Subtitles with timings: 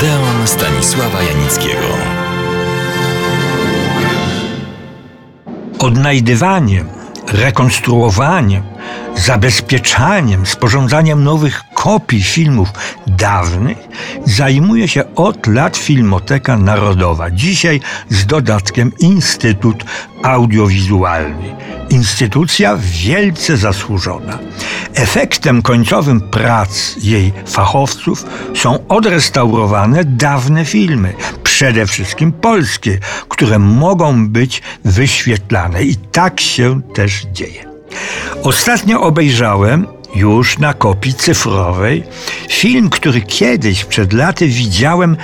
[0.00, 1.88] Odeon Stanisława Janickiego.
[5.78, 6.88] Odnajdywaniem,
[7.32, 8.62] rekonstruowaniem,
[9.16, 12.68] zabezpieczaniem, sporządzaniem nowych kopii filmów
[13.06, 13.78] dawnych
[14.24, 17.30] zajmuje się od lat Filmoteka Narodowa.
[17.30, 19.84] Dzisiaj z dodatkiem Instytut
[20.22, 21.56] Audiowizualny.
[21.90, 24.38] Instytucja wielce zasłużona.
[24.94, 34.62] Efektem końcowym prac jej fachowców są odrestaurowane dawne filmy, przede wszystkim polskie, które mogą być
[34.84, 35.82] wyświetlane.
[35.82, 37.69] I tak się też dzieje.
[38.42, 42.04] Ostatnio obejrzałem już na kopii cyfrowej
[42.48, 45.16] film, który kiedyś przed laty widziałem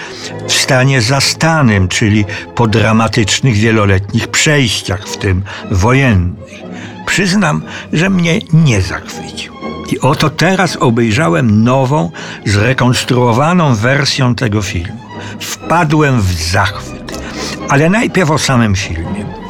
[0.48, 6.48] w stanie zastanym, czyli po dramatycznych wieloletnich przejściach, w tym wojennych.
[7.06, 7.62] Przyznam,
[7.92, 9.52] że mnie nie zachwycił.
[9.92, 12.10] I oto teraz obejrzałem nową,
[12.44, 15.00] zrekonstruowaną wersję tego filmu.
[15.40, 17.18] Wpadłem w zachwyt.
[17.68, 19.45] Ale najpierw o samym filmie.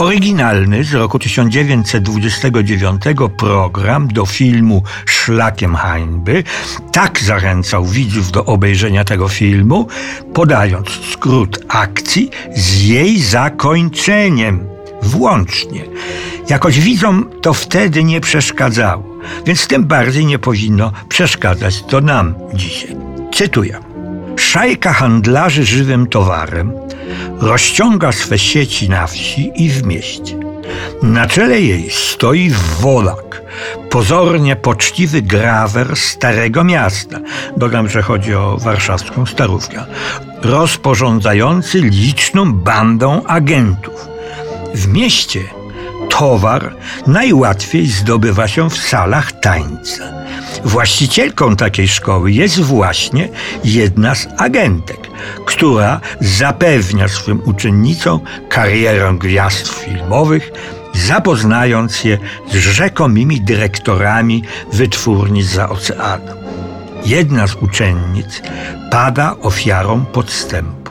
[0.00, 3.02] Oryginalny z roku 1929
[3.36, 6.44] program do filmu Szlakiem Hańby
[6.92, 9.88] tak zachęcał widzów do obejrzenia tego filmu,
[10.34, 14.66] podając skrót akcji z jej zakończeniem
[15.02, 15.84] włącznie.
[16.48, 19.04] Jakoś widzom to wtedy nie przeszkadzało,
[19.46, 22.96] więc tym bardziej nie powinno przeszkadzać to nam dzisiaj.
[23.34, 23.78] Cytuję.
[24.36, 26.72] Szajka handlarzy żywym towarem
[27.40, 30.40] rozciąga swe sieci na wsi i w mieście.
[31.02, 33.42] Na czele jej stoi Wolak,
[33.90, 37.18] pozornie poczciwy grawer Starego Miasta.
[37.56, 39.84] Dodam, że chodzi o warszawską Starówkę.
[40.42, 44.08] Rozporządzający liczną bandą agentów.
[44.74, 45.40] W mieście
[46.08, 50.04] towar najłatwiej zdobywa się w salach tańca.
[50.64, 53.28] Właścicielką takiej szkoły jest właśnie
[53.64, 55.09] jedna z agentek,
[55.46, 60.50] która zapewnia swym uczennicom karierę gwiazd filmowych,
[60.94, 62.18] zapoznając je
[62.50, 64.42] z rzekomymi dyrektorami
[64.72, 66.36] wytwórni za oceanem.
[67.06, 68.42] Jedna z uczennic
[68.90, 70.90] pada ofiarą podstępu.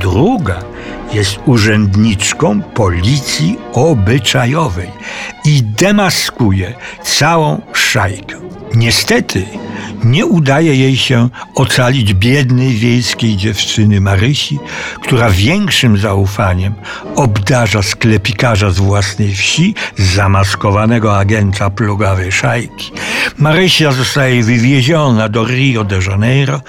[0.00, 0.58] Druga
[1.12, 4.90] jest urzędniczką policji obyczajowej
[5.44, 8.36] i demaskuje całą szajkę.
[8.74, 9.44] Niestety
[10.04, 14.58] nie udaje jej się ocalić biednej wiejskiej dziewczyny Marysi,
[15.02, 16.74] która większym zaufaniem
[17.16, 22.92] obdarza sklepikarza z własnej wsi, zamaskowanego agenta plugawej szajki.
[23.38, 26.60] Marysia zostaje wywieziona do Rio de Janeiro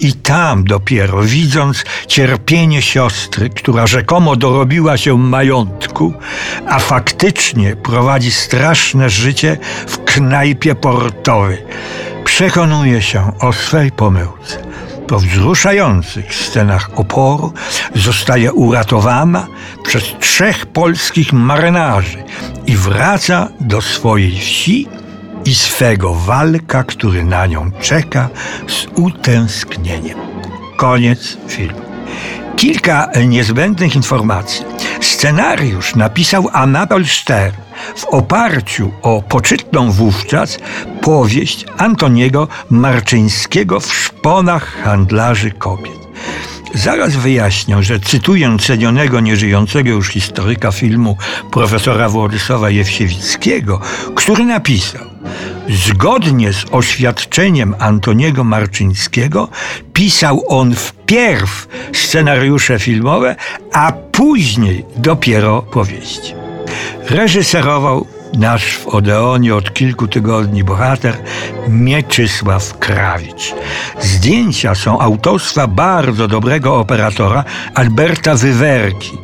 [0.00, 6.14] i tam dopiero, widząc cierpienie siostry, która rzekomo dorobiła się majątku,
[6.68, 11.58] a faktycznie prowadzi straszne życie w knajpie portowej,
[12.36, 14.58] przekonuje się o swej pomyłce.
[15.08, 17.52] Po wzruszających scenach oporu
[17.94, 19.46] zostaje uratowana
[19.84, 22.24] przez trzech polskich marynarzy
[22.66, 24.88] i wraca do swojej wsi
[25.44, 28.28] i swego walka, który na nią czeka
[28.68, 30.18] z utęsknieniem.
[30.76, 31.80] Koniec filmu.
[32.56, 34.64] Kilka niezbędnych informacji.
[35.06, 37.56] Scenariusz napisał Anatol Stern
[37.96, 40.58] w oparciu o poczytną wówczas
[41.00, 45.98] powieść Antoniego Marczyńskiego w szponach handlarzy kobiet.
[46.74, 51.16] Zaraz wyjaśnię, że cytuję cenionego, nieżyjącego już historyka filmu
[51.50, 53.80] profesora Władysława Jewsiewickiego,
[54.14, 55.15] który napisał
[55.68, 59.48] Zgodnie z oświadczeniem Antoniego Marczyńskiego
[59.92, 63.36] pisał on wpierw scenariusze filmowe,
[63.72, 66.34] a później dopiero powieści.
[67.10, 68.06] Reżyserował
[68.38, 71.16] nasz w Odeonie od kilku tygodni bohater
[71.68, 73.54] Mieczysław Krawicz.
[74.00, 77.44] Zdjęcia są autorstwa bardzo dobrego operatora
[77.74, 79.18] Alberta Wywerki,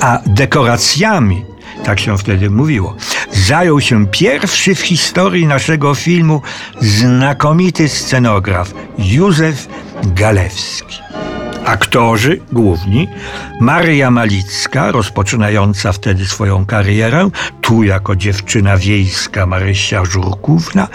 [0.00, 1.47] a dekoracjami
[1.88, 2.96] tak się wtedy mówiło,
[3.32, 6.42] zajął się pierwszy w historii naszego filmu
[6.80, 9.68] znakomity scenograf Józef
[10.04, 10.98] Galewski.
[11.64, 13.08] Aktorzy główni
[13.60, 17.30] Maria Malicka, rozpoczynająca wtedy swoją karierę,
[17.60, 20.88] tu jako dziewczyna wiejska Marysia Żurkówna,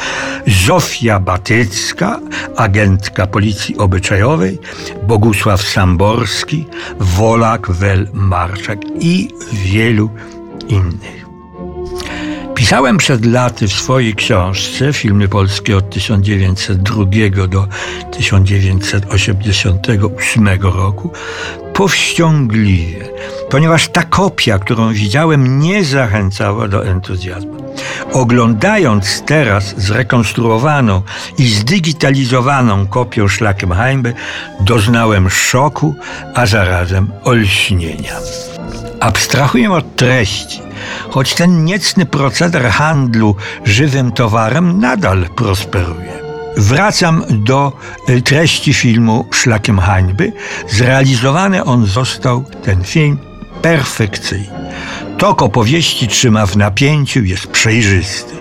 [0.47, 2.19] Zofia Batycka,
[2.57, 4.59] agentka policji obyczajowej,
[5.07, 6.65] Bogusław Samborski,
[6.99, 10.09] Wolak Wel Marczak i wielu
[10.69, 11.23] innych.
[12.55, 17.67] Pisałem przed laty w swojej książce Filmy polskie od 1902 do
[18.11, 21.11] 1988 roku
[21.73, 23.09] powściągliwie,
[23.49, 27.63] ponieważ ta kopia, którą widziałem, nie zachęcała do entuzjazmu.
[28.13, 31.01] Oglądając teraz zrekonstruowaną
[31.37, 34.13] i zdigitalizowaną kopię szlakiem hańby,
[34.59, 35.95] doznałem szoku,
[36.35, 38.15] a zarazem olśnienia.
[39.03, 40.61] Abstrahuję od treści,
[41.09, 43.35] choć ten niecny proceder handlu
[43.65, 46.13] żywym towarem nadal prosperuje.
[46.57, 47.71] Wracam do
[48.09, 50.33] y, treści filmu Szlakiem Hańby.
[50.69, 53.17] Zrealizowany on został, ten film,
[53.61, 54.71] perfekcyjnie.
[55.17, 58.33] Tok opowieści trzyma w napięciu, jest przejrzysty.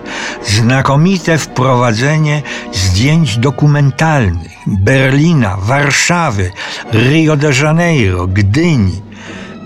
[0.45, 2.41] Znakomite wprowadzenie
[2.73, 6.51] zdjęć dokumentalnych Berlina, Warszawy,
[6.93, 9.12] Rio de Janeiro, Gdyni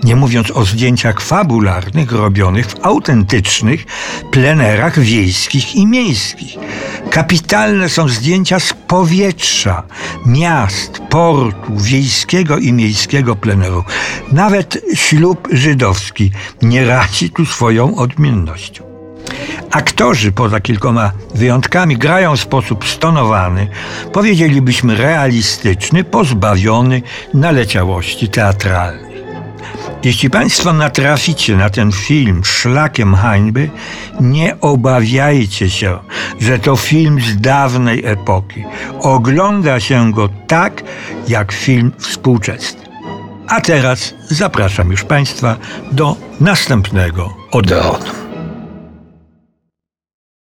[0.04, 3.86] nie mówiąc o zdjęciach fabularnych robionych w autentycznych
[4.32, 6.56] plenerach wiejskich i miejskich.
[7.10, 9.84] Kapitalne są zdjęcia z powietrza,
[10.26, 13.84] miast, portu, wiejskiego i miejskiego pleneru.
[14.32, 18.84] Nawet ślub żydowski nie razi tu swoją odmiennością.
[19.72, 23.68] Aktorzy, poza kilkoma wyjątkami, grają w sposób stonowany,
[24.14, 27.02] powiedzielibyśmy realistyczny, pozbawiony
[27.34, 29.07] naleciałości teatralnej.
[30.04, 33.70] Jeśli Państwo natraficie na ten film szlakiem hańby,
[34.22, 36.00] nie obawiajcie się,
[36.40, 38.64] że to film z dawnej epoki.
[39.00, 40.84] Ogląda się go tak,
[41.28, 42.82] jak film współczesny.
[43.48, 45.58] A teraz zapraszam już Państwa
[45.92, 48.27] do następnego Odeonu.